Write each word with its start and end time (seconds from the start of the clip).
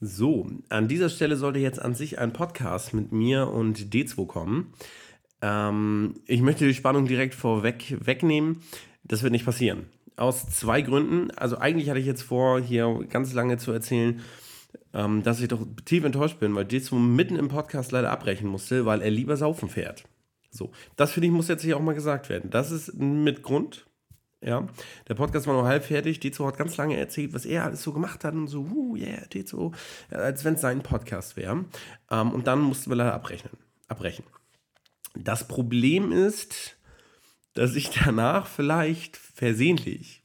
So, 0.00 0.48
an 0.68 0.86
dieser 0.86 1.08
Stelle 1.08 1.36
sollte 1.36 1.58
jetzt 1.58 1.82
an 1.82 1.94
sich 1.94 2.20
ein 2.20 2.32
Podcast 2.32 2.94
mit 2.94 3.10
mir 3.10 3.48
und 3.48 3.92
D2 3.92 4.28
kommen. 4.28 4.72
Ähm, 5.42 6.14
ich 6.26 6.40
möchte 6.40 6.66
die 6.66 6.74
Spannung 6.74 7.06
direkt 7.06 7.34
vorweg 7.34 7.96
wegnehmen. 8.06 8.60
Das 9.02 9.24
wird 9.24 9.32
nicht 9.32 9.44
passieren. 9.44 9.86
Aus 10.16 10.48
zwei 10.50 10.82
Gründen. 10.82 11.32
Also 11.32 11.58
eigentlich 11.58 11.90
hatte 11.90 11.98
ich 11.98 12.06
jetzt 12.06 12.22
vor, 12.22 12.60
hier 12.60 13.06
ganz 13.08 13.32
lange 13.32 13.56
zu 13.56 13.72
erzählen, 13.72 14.20
ähm, 14.94 15.24
dass 15.24 15.40
ich 15.40 15.48
doch 15.48 15.66
tief 15.84 16.04
enttäuscht 16.04 16.38
bin, 16.38 16.54
weil 16.54 16.64
D2 16.64 16.94
mitten 16.94 17.34
im 17.34 17.48
Podcast 17.48 17.90
leider 17.90 18.12
abbrechen 18.12 18.48
musste, 18.48 18.86
weil 18.86 19.02
er 19.02 19.10
lieber 19.10 19.36
saufen 19.36 19.68
fährt. 19.68 20.04
So, 20.50 20.70
das 20.94 21.10
finde 21.10 21.26
ich 21.26 21.32
muss 21.32 21.48
jetzt 21.48 21.62
hier 21.62 21.76
auch 21.76 21.82
mal 21.82 21.94
gesagt 21.94 22.28
werden. 22.28 22.50
Das 22.50 22.70
ist 22.70 22.94
mit 22.94 23.42
Grund. 23.42 23.87
Ja, 24.48 24.66
der 25.06 25.14
Podcast 25.14 25.46
war 25.46 25.52
nur 25.52 25.66
halb 25.66 25.84
fertig. 25.84 26.20
D2 26.20 26.46
hat 26.46 26.56
ganz 26.56 26.78
lange 26.78 26.96
erzählt, 26.96 27.34
was 27.34 27.44
er 27.44 27.64
alles 27.64 27.82
so 27.82 27.92
gemacht 27.92 28.24
hat 28.24 28.32
und 28.32 28.48
so, 28.48 28.62
uh, 28.62 28.96
yeah, 28.96 29.22
D2, 29.26 29.74
als 30.10 30.42
wenn 30.42 30.54
es 30.54 30.62
sein 30.62 30.82
Podcast 30.82 31.36
wäre. 31.36 31.66
Ähm, 32.10 32.32
und 32.32 32.46
dann 32.46 32.62
mussten 32.62 32.90
wir 32.90 32.96
leider 32.96 33.12
abbrechen. 33.12 33.50
abbrechen. 33.88 34.24
Das 35.14 35.46
Problem 35.46 36.12
ist, 36.12 36.78
dass 37.52 37.76
ich 37.76 37.90
danach 37.90 38.46
vielleicht 38.46 39.18
versehentlich 39.18 40.24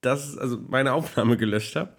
das, 0.00 0.38
also 0.38 0.58
meine 0.68 0.94
Aufnahme 0.94 1.36
gelöscht 1.36 1.76
habe 1.76 1.94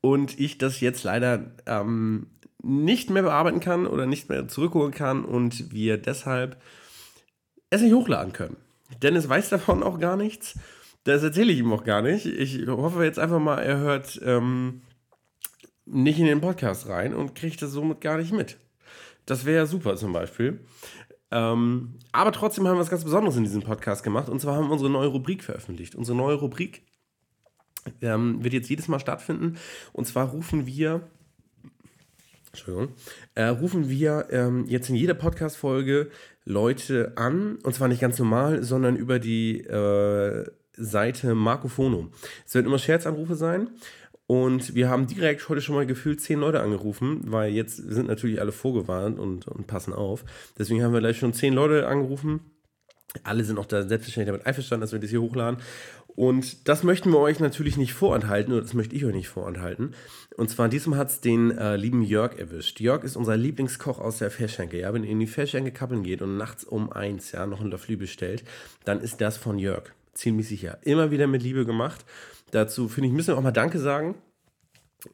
und 0.00 0.40
ich 0.40 0.58
das 0.58 0.80
jetzt 0.80 1.04
leider 1.04 1.52
ähm, 1.66 2.30
nicht 2.64 3.10
mehr 3.10 3.22
bearbeiten 3.22 3.60
kann 3.60 3.86
oder 3.86 4.06
nicht 4.06 4.28
mehr 4.28 4.48
zurückholen 4.48 4.92
kann 4.92 5.24
und 5.24 5.70
wir 5.70 5.98
deshalb 5.98 6.60
es 7.70 7.80
nicht 7.80 7.94
hochladen 7.94 8.32
können. 8.32 8.56
Dennis 9.02 9.28
weiß 9.28 9.50
davon 9.50 9.82
auch 9.82 9.98
gar 9.98 10.16
nichts. 10.16 10.58
Das 11.04 11.22
erzähle 11.22 11.52
ich 11.52 11.60
ihm 11.60 11.72
auch 11.72 11.84
gar 11.84 12.02
nicht. 12.02 12.26
Ich 12.26 12.66
hoffe 12.66 13.04
jetzt 13.04 13.18
einfach 13.18 13.38
mal, 13.38 13.58
er 13.58 13.78
hört 13.78 14.20
ähm, 14.24 14.82
nicht 15.86 16.18
in 16.18 16.26
den 16.26 16.40
Podcast 16.40 16.88
rein 16.88 17.14
und 17.14 17.34
kriegt 17.34 17.62
das 17.62 17.70
somit 17.72 18.00
gar 18.00 18.18
nicht 18.18 18.32
mit. 18.32 18.58
Das 19.26 19.44
wäre 19.44 19.66
super 19.66 19.96
zum 19.96 20.12
Beispiel. 20.12 20.60
Ähm, 21.30 21.98
aber 22.12 22.32
trotzdem 22.32 22.66
haben 22.66 22.76
wir 22.76 22.80
was 22.80 22.90
ganz 22.90 23.04
Besonderes 23.04 23.36
in 23.36 23.44
diesem 23.44 23.62
Podcast 23.62 24.02
gemacht. 24.02 24.28
Und 24.28 24.40
zwar 24.40 24.56
haben 24.56 24.68
wir 24.68 24.72
unsere 24.72 24.90
neue 24.90 25.08
Rubrik 25.08 25.44
veröffentlicht. 25.44 25.94
Unsere 25.94 26.16
neue 26.16 26.36
Rubrik 26.36 26.86
ähm, 28.00 28.42
wird 28.42 28.54
jetzt 28.54 28.70
jedes 28.70 28.88
Mal 28.88 28.98
stattfinden. 28.98 29.58
Und 29.92 30.06
zwar 30.06 30.28
rufen 30.28 30.66
wir, 30.66 31.08
Entschuldigung, 32.58 32.94
äh, 33.34 33.44
rufen 33.44 33.88
wir 33.88 34.26
ähm, 34.30 34.66
jetzt 34.66 34.88
in 34.88 34.96
jeder 34.96 35.14
Podcast-Folge 35.14 36.10
Leute 36.44 37.12
an. 37.16 37.56
Und 37.62 37.74
zwar 37.74 37.88
nicht 37.88 38.00
ganz 38.00 38.18
normal, 38.18 38.62
sondern 38.62 38.96
über 38.96 39.18
die 39.18 39.60
äh, 39.60 40.44
Seite 40.76 41.34
Marco 41.34 41.68
Fono. 41.68 42.08
Es 42.46 42.54
werden 42.54 42.66
immer 42.66 42.78
Scherzanrufe 42.78 43.34
sein. 43.34 43.70
Und 44.26 44.74
wir 44.74 44.90
haben 44.90 45.06
direkt 45.06 45.48
heute 45.48 45.62
schon 45.62 45.74
mal 45.74 45.86
gefühlt 45.86 46.20
zehn 46.20 46.40
Leute 46.40 46.60
angerufen, 46.60 47.22
weil 47.26 47.52
jetzt 47.52 47.76
sind 47.76 48.08
natürlich 48.08 48.40
alle 48.40 48.52
vorgewarnt 48.52 49.18
und, 49.18 49.48
und 49.48 49.66
passen 49.66 49.94
auf. 49.94 50.24
Deswegen 50.58 50.82
haben 50.82 50.92
wir 50.92 51.00
gleich 51.00 51.18
schon 51.18 51.32
zehn 51.32 51.54
Leute 51.54 51.86
angerufen. 51.88 52.40
Alle 53.24 53.42
sind 53.44 53.58
auch 53.58 53.64
da 53.64 53.88
selbstverständlich 53.88 54.34
damit 54.34 54.46
einverstanden, 54.46 54.82
dass 54.82 54.92
wir 54.92 54.98
das 54.98 55.08
hier 55.08 55.22
hochladen. 55.22 55.60
Und 56.18 56.66
das 56.66 56.82
möchten 56.82 57.12
wir 57.12 57.20
euch 57.20 57.38
natürlich 57.38 57.76
nicht 57.76 57.94
vorenthalten, 57.94 58.52
oder 58.52 58.62
das 58.62 58.74
möchte 58.74 58.96
ich 58.96 59.04
euch 59.04 59.14
nicht 59.14 59.28
vorenthalten. 59.28 59.94
Und 60.36 60.50
zwar 60.50 60.68
diesmal 60.68 60.98
hat 60.98 61.10
es 61.10 61.20
den 61.20 61.56
äh, 61.56 61.76
lieben 61.76 62.02
Jörg 62.02 62.36
erwischt. 62.36 62.80
Jörg 62.80 63.04
ist 63.04 63.14
unser 63.14 63.36
Lieblingskoch 63.36 64.00
aus 64.00 64.18
der 64.18 64.32
Ferschenke. 64.32 64.80
Ja? 64.80 64.92
Wenn 64.92 65.04
ihr 65.04 65.10
in 65.10 65.20
die 65.20 65.28
Ferschenke 65.28 65.70
kappeln 65.70 66.02
geht 66.02 66.20
und 66.20 66.36
nachts 66.36 66.64
um 66.64 66.90
eins 66.90 67.30
ja, 67.30 67.46
noch 67.46 67.60
ein 67.60 67.70
Laflü 67.70 67.96
bestellt, 67.96 68.42
dann 68.84 69.00
ist 69.00 69.20
das 69.20 69.36
von 69.36 69.60
Jörg. 69.60 69.92
Ziemlich 70.12 70.48
sicher. 70.48 70.78
Immer 70.82 71.12
wieder 71.12 71.28
mit 71.28 71.44
Liebe 71.44 71.64
gemacht. 71.64 72.04
Dazu 72.50 72.88
finde 72.88 73.10
ich, 73.10 73.14
müssen 73.14 73.28
wir 73.28 73.38
auch 73.38 73.42
mal 73.42 73.52
Danke 73.52 73.78
sagen. 73.78 74.16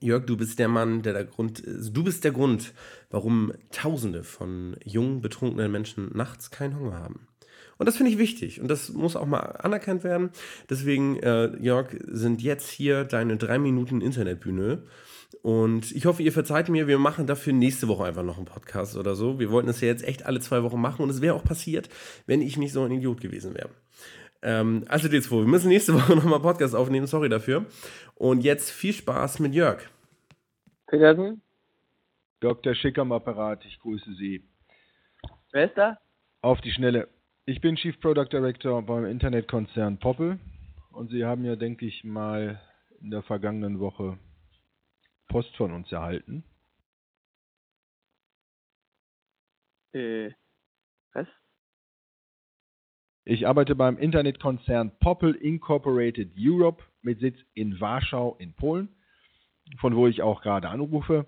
Jörg, 0.00 0.24
du 0.24 0.38
bist 0.38 0.58
der 0.58 0.68
Mann, 0.68 1.02
der 1.02 1.12
der 1.12 1.24
Grund, 1.26 1.62
du 1.66 2.02
bist 2.02 2.24
der 2.24 2.32
Grund, 2.32 2.72
warum 3.10 3.52
Tausende 3.72 4.24
von 4.24 4.76
jungen, 4.82 5.20
betrunkenen 5.20 5.70
Menschen 5.70 6.10
nachts 6.14 6.50
keinen 6.50 6.78
Hunger 6.78 6.98
haben. 6.98 7.28
Und 7.78 7.86
das 7.86 7.96
finde 7.96 8.12
ich 8.12 8.18
wichtig 8.18 8.60
und 8.60 8.68
das 8.68 8.92
muss 8.92 9.16
auch 9.16 9.26
mal 9.26 9.40
anerkannt 9.40 10.04
werden. 10.04 10.30
Deswegen, 10.70 11.18
äh, 11.18 11.56
Jörg, 11.58 11.88
sind 12.06 12.42
jetzt 12.42 12.70
hier 12.70 13.04
deine 13.04 13.36
drei 13.36 13.58
Minuten 13.58 14.00
Internetbühne. 14.00 14.82
Und 15.42 15.92
ich 15.92 16.06
hoffe, 16.06 16.22
ihr 16.22 16.32
verzeiht 16.32 16.68
mir, 16.68 16.86
wir 16.86 16.98
machen 16.98 17.26
dafür 17.26 17.52
nächste 17.52 17.88
Woche 17.88 18.04
einfach 18.04 18.22
noch 18.22 18.38
einen 18.38 18.46
Podcast 18.46 18.96
oder 18.96 19.14
so. 19.14 19.38
Wir 19.38 19.50
wollten 19.50 19.68
es 19.68 19.80
ja 19.80 19.88
jetzt 19.88 20.02
echt 20.02 20.24
alle 20.24 20.40
zwei 20.40 20.62
Wochen 20.62 20.80
machen 20.80 21.02
und 21.02 21.10
es 21.10 21.20
wäre 21.20 21.34
auch 21.34 21.44
passiert, 21.44 21.88
wenn 22.26 22.40
ich 22.40 22.56
nicht 22.56 22.72
so 22.72 22.82
ein 22.82 22.90
Idiot 22.90 23.20
gewesen 23.20 23.54
wäre. 23.54 23.68
Ähm, 24.40 24.84
also 24.88 25.08
jetzt 25.08 25.26
vor, 25.26 25.40
wir 25.40 25.48
müssen 25.48 25.68
nächste 25.68 25.94
Woche 25.94 26.14
nochmal 26.14 26.40
Podcast 26.40 26.74
aufnehmen, 26.74 27.06
sorry 27.06 27.28
dafür. 27.28 27.66
Und 28.14 28.44
jetzt 28.44 28.70
viel 28.70 28.92
Spaß 28.92 29.40
mit 29.40 29.54
Jörg. 29.54 29.82
Petersen? 30.86 31.42
Dr. 32.40 32.74
Schick 32.74 32.98
am 32.98 33.12
Apparat, 33.12 33.64
ich 33.64 33.78
grüße 33.80 34.14
Sie. 34.14 34.44
Wer 35.52 35.66
ist 35.66 35.76
da? 35.76 35.98
Auf 36.42 36.60
die 36.60 36.72
Schnelle. 36.72 37.08
Ich 37.46 37.60
bin 37.60 37.76
Chief 37.76 38.00
Product 38.00 38.28
Director 38.32 38.80
beim 38.80 39.04
Internetkonzern 39.04 39.98
Poppel 39.98 40.38
und 40.92 41.10
Sie 41.10 41.26
haben 41.26 41.44
ja, 41.44 41.56
denke 41.56 41.84
ich 41.84 42.02
mal, 42.02 42.58
in 43.02 43.10
der 43.10 43.22
vergangenen 43.22 43.80
Woche 43.80 44.18
Post 45.28 45.54
von 45.56 45.70
uns 45.72 45.92
erhalten. 45.92 46.42
Äh, 49.92 50.30
was? 51.12 51.26
Ich 53.26 53.46
arbeite 53.46 53.74
beim 53.74 53.98
Internetkonzern 53.98 54.98
Poppel 54.98 55.34
Incorporated 55.34 56.32
Europe 56.38 56.82
mit 57.02 57.20
Sitz 57.20 57.38
in 57.52 57.78
Warschau 57.78 58.36
in 58.38 58.54
Polen, 58.54 58.88
von 59.80 59.94
wo 59.96 60.06
ich 60.06 60.22
auch 60.22 60.40
gerade 60.40 60.70
anrufe. 60.70 61.26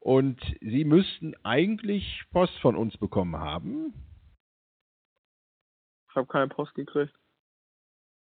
Und 0.00 0.40
Sie 0.60 0.84
müssten 0.84 1.36
eigentlich 1.44 2.24
Post 2.32 2.58
von 2.58 2.74
uns 2.74 2.96
bekommen 2.96 3.36
haben. 3.36 3.94
Ich 6.10 6.16
habe 6.16 6.26
keine 6.26 6.48
Post 6.48 6.74
gekriegt. 6.74 7.14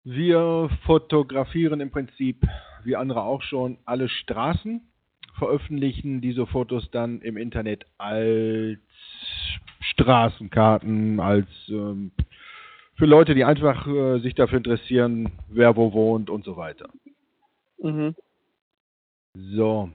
Wir 0.05 0.71
fotografieren 0.85 1.81
im 1.81 1.91
Prinzip, 1.91 2.47
wie 2.85 2.97
andere 2.97 3.23
auch 3.23 3.43
schon, 3.43 3.79
alle 3.85 4.09
Straßen, 4.09 4.81
veröffentlichen 5.39 6.21
diese 6.21 6.47
Fotos 6.47 6.91
dann 6.91 7.21
im 7.21 7.37
Internet 7.37 7.87
als 7.99 8.79
Straßenkarten, 9.81 11.21
als 11.21 11.49
ähm, 11.69 12.13
für 12.95 13.07
Leute, 13.07 13.35
die 13.35 13.45
einfach 13.45 13.87
äh, 13.87 14.19
sich 14.21 14.35
dafür 14.35 14.59
interessieren, 14.59 15.33
wer 15.49 15.77
wo 15.77 15.93
wohnt 15.93 16.31
und 16.31 16.45
so 16.45 16.57
weiter. 16.57 16.89
Mhm. 17.83 18.15
So. 19.35 19.91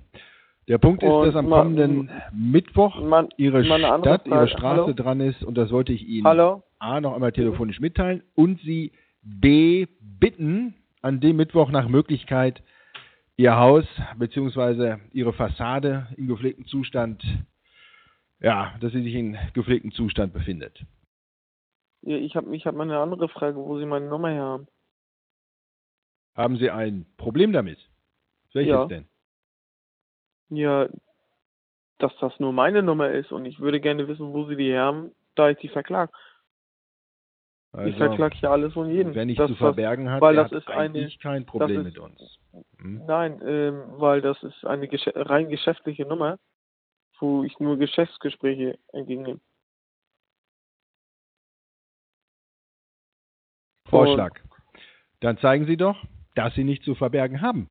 Der 0.72 0.78
Punkt 0.78 1.04
ist, 1.04 1.10
Und 1.10 1.26
dass 1.28 1.36
am 1.36 1.50
ma- 1.50 1.64
kommenden 1.64 2.10
Mittwoch 2.32 3.02
Man, 3.02 3.28
Ihre 3.36 3.62
mal 3.64 4.00
Stadt, 4.00 4.26
Ihre. 4.26 4.48
Straße 4.48 4.84
Hallo? 4.84 4.94
dran 4.94 5.20
ist 5.20 5.44
und 5.44 5.56
das 5.58 5.70
wollte 5.70 5.92
ich 5.92 6.08
Ihnen 6.08 6.26
Hallo? 6.26 6.64
A 6.80 7.02
noch 7.02 7.14
einmal 7.14 7.34
telefonisch 7.34 7.82
mitteilen 7.82 8.24
und 8.36 8.58
Sie 8.62 8.94
B 9.22 9.86
bitten, 10.00 10.74
an 11.02 11.20
dem 11.20 11.36
Mittwoch 11.36 11.72
nach 11.72 11.90
Möglichkeit 11.90 12.64
Ihr 13.36 13.58
Haus 13.58 13.84
bzw. 14.18 14.96
Ihre 15.12 15.34
Fassade 15.34 16.08
in 16.16 16.28
gepflegtem 16.30 16.66
Zustand, 16.68 17.22
ja, 18.40 18.74
dass 18.80 18.94
sie 18.94 19.04
sich 19.04 19.14
in 19.16 19.38
gepflegtem 19.54 19.92
Zustand 19.92 20.32
befindet. 20.32 20.86
Ja, 22.04 22.16
ich 22.16 22.38
habe 22.38 22.56
ich 22.56 22.66
hab 22.66 22.76
mal 22.76 22.84
eine 22.84 22.98
andere 23.00 23.28
Frage, 23.28 23.58
wo 23.58 23.78
Sie 23.78 23.86
meine 23.86 24.08
Nummer 24.08 24.30
her 24.30 24.44
haben. 24.44 24.68
Haben 26.34 26.56
Sie 26.56 26.70
ein 26.72 27.06
Problem 27.18 27.52
damit? 27.52 27.78
Welches 28.54 28.70
Ja. 28.72 28.86
denn? 28.86 29.06
Ja, 30.52 30.90
dass 31.98 32.16
das 32.20 32.38
nur 32.40 32.52
meine 32.52 32.84
Nummer 32.84 33.10
ist 33.12 33.32
und 33.32 33.46
ich 33.46 33.60
würde 33.60 33.80
gerne 33.80 34.08
wissen, 34.08 34.34
wo 34.34 34.46
Sie 34.46 34.56
die 34.58 34.78
haben, 34.78 35.12
da 35.36 35.50
ich 35.50 35.58
die 35.60 35.70
verklag. 35.70 36.12
ich 37.86 37.96
verklag 37.96 38.34
hier 38.34 38.52
alles 38.52 38.76
und 38.76 38.90
jeden. 38.92 39.08
Also, 39.10 39.16
Wer 39.16 39.26
nichts 39.26 39.38
Das- 39.38 39.48
zu 39.48 39.54
das- 39.54 39.60
verbergen 39.60 40.10
hat, 40.12 40.20
weil 40.22 40.36
das 40.36 40.52
hat 40.52 40.58
ist 40.58 40.68
eine- 40.68 40.78
eigentlich 41.00 41.20
kein 41.20 41.46
Problem 41.46 41.80
ist- 41.80 41.86
mit 41.86 42.00
uns. 42.00 42.40
Hm? 42.80 43.06
Nein, 43.06 43.42
ähm, 43.46 43.84
weil 43.94 44.20
das 44.22 44.44
ist 44.44 44.66
eine 44.66 44.90
gesche 44.90 45.14
rein 45.16 45.48
geschäftliche 45.48 46.06
Nummer, 46.06 46.38
wo 47.20 47.44
ich 47.44 47.58
nur 47.62 47.78
Geschäftsgespräche 47.78 48.78
entgegennehme. 48.92 49.40
Vorschlag. 53.90 54.38
Dann 55.22 55.38
zeigen 55.38 55.66
Sie 55.66 55.78
doch, 55.78 55.98
dass 56.36 56.54
Sie 56.56 56.64
nichts 56.64 56.86
zu 56.86 56.96
verbergen 56.96 57.42
haben. 57.42 57.70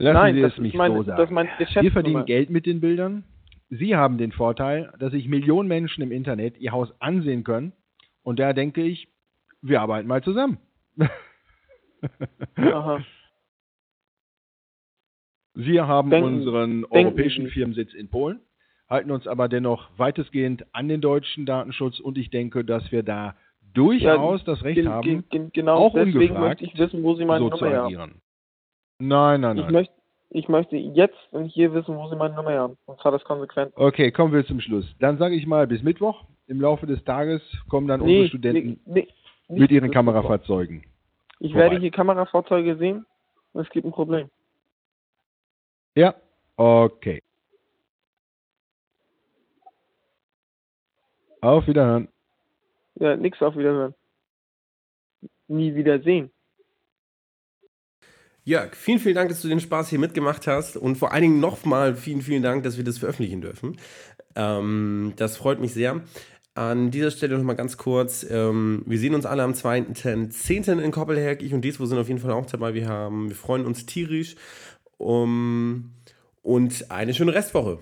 Lassen 0.00 0.14
Nein, 0.14 0.34
Sie 0.34 0.40
das 0.42 0.52
es 0.52 0.58
ist 0.58 0.62
mich 0.62 0.74
meine- 0.74 0.94
so 0.96 1.02
sagen. 1.02 1.36
Wir 1.80 1.92
verdienen 1.92 2.24
Geld 2.24 2.48
mit 2.50 2.64
den 2.66 2.80
Bildern. 2.80 3.24
Sie 3.68 3.94
haben 3.94 4.18
den 4.18 4.32
Vorteil, 4.32 4.92
dass 4.98 5.12
sich 5.12 5.28
Millionen 5.28 5.68
Menschen 5.68 6.02
im 6.02 6.10
Internet 6.10 6.58
Ihr 6.58 6.72
Haus 6.72 6.90
ansehen 7.00 7.44
können. 7.44 7.72
Und 8.22 8.38
da 8.38 8.52
denke 8.52 8.82
ich, 8.82 9.08
wir 9.62 9.80
arbeiten 9.82 10.08
mal 10.08 10.22
zusammen. 10.22 10.58
Aha. 12.56 13.00
Wir 15.54 15.86
haben 15.86 16.10
Denken- 16.10 16.34
unseren 16.38 16.70
denken 16.82 16.86
europäischen 16.96 17.44
Sie. 17.46 17.50
Firmensitz 17.50 17.92
in 17.92 18.08
Polen, 18.08 18.40
halten 18.88 19.10
uns 19.10 19.26
aber 19.26 19.48
dennoch 19.48 19.90
weitestgehend 19.98 20.64
an 20.72 20.88
den 20.88 21.00
deutschen 21.00 21.44
Datenschutz 21.44 22.00
und 22.00 22.16
ich 22.16 22.30
denke, 22.30 22.64
dass 22.64 22.90
wir 22.90 23.02
da 23.02 23.36
durchaus 23.74 24.42
das 24.44 24.62
Recht 24.64 24.76
Gen- 24.76 24.88
haben, 24.88 25.02
gen- 25.06 25.24
gen- 25.28 25.52
genau 25.52 25.76
auch 25.76 25.92
deswegen 25.94 26.16
ungefragt 26.16 26.60
möchte 26.60 26.64
ich 26.64 26.78
wissen, 26.78 27.02
wo 27.02 27.14
Sie 27.16 27.24
meine 27.24 27.40
so 27.44 27.50
Nummer 27.50 27.58
zu 27.58 27.66
agieren. 27.84 28.14
Nein, 29.00 29.40
nein, 29.40 29.56
nein. 29.56 29.66
Ich 29.66 29.72
möchte, 29.72 29.94
ich 30.28 30.48
möchte 30.48 30.76
jetzt 30.76 31.16
und 31.32 31.46
hier 31.46 31.72
wissen, 31.72 31.96
wo 31.96 32.08
Sie 32.08 32.16
meine 32.16 32.34
Nummer 32.34 32.52
haben. 32.52 32.76
Und 32.86 33.00
zwar 33.00 33.12
das 33.12 33.24
konsequent. 33.24 33.72
Okay, 33.76 34.12
kommen 34.12 34.32
wir 34.32 34.46
zum 34.46 34.60
Schluss. 34.60 34.84
Dann 35.00 35.18
sage 35.18 35.34
ich 35.34 35.46
mal 35.46 35.66
bis 35.66 35.82
Mittwoch. 35.82 36.24
Im 36.46 36.60
Laufe 36.60 36.86
des 36.86 37.02
Tages 37.04 37.40
kommen 37.68 37.88
dann 37.88 38.00
Nee, 38.00 38.22
unsere 38.22 38.28
Studenten 38.28 38.80
nee, 38.84 39.08
nee, 39.48 39.60
mit 39.60 39.70
ihren 39.70 39.90
Kamerafahrzeugen. 39.90 40.84
Ich 41.38 41.52
vorbei. 41.52 41.70
werde 41.70 41.80
hier 41.80 41.90
Kamerafahrzeuge 41.90 42.76
sehen 42.76 43.06
und 43.52 43.62
es 43.62 43.70
gibt 43.70 43.86
ein 43.86 43.92
Problem. 43.92 44.28
Ja, 45.94 46.14
okay. 46.56 47.22
Auf 51.40 51.66
Wiederhören. 51.66 52.08
Ja, 52.96 53.16
nix 53.16 53.40
auf 53.40 53.56
Wiederhören. 53.56 53.94
Nie 55.48 55.74
wieder 55.74 56.00
sehen. 56.00 56.30
Jörg, 58.50 58.74
vielen, 58.74 58.98
vielen 58.98 59.14
Dank, 59.14 59.28
dass 59.28 59.42
du 59.42 59.48
den 59.48 59.60
Spaß 59.60 59.90
hier 59.90 60.00
mitgemacht 60.00 60.48
hast 60.48 60.76
und 60.76 60.96
vor 60.96 61.12
allen 61.12 61.22
Dingen 61.22 61.38
nochmal 61.38 61.94
vielen, 61.94 62.20
vielen 62.20 62.42
Dank, 62.42 62.64
dass 62.64 62.76
wir 62.76 62.82
das 62.82 62.98
veröffentlichen 62.98 63.40
dürfen. 63.40 63.76
Ähm, 64.34 65.12
das 65.14 65.36
freut 65.36 65.60
mich 65.60 65.72
sehr. 65.72 66.00
An 66.54 66.90
dieser 66.90 67.12
Stelle 67.12 67.38
nochmal 67.38 67.54
ganz 67.54 67.76
kurz, 67.76 68.26
ähm, 68.28 68.82
wir 68.86 68.98
sehen 68.98 69.14
uns 69.14 69.24
alle 69.24 69.44
am 69.44 69.52
2.10. 69.52 70.80
in 70.80 70.90
Koppelherk. 70.90 71.42
Ich 71.42 71.54
und 71.54 71.64
Dieswo 71.64 71.86
sind 71.86 71.96
auf 71.98 72.08
jeden 72.08 72.18
Fall 72.18 72.32
auch 72.32 72.44
dabei. 72.44 72.74
Wir, 72.74 72.88
haben, 72.88 73.28
wir 73.28 73.36
freuen 73.36 73.64
uns 73.64 73.86
tierisch 73.86 74.34
um, 74.98 75.92
und 76.42 76.90
eine 76.90 77.14
schöne 77.14 77.32
Restwoche. 77.32 77.78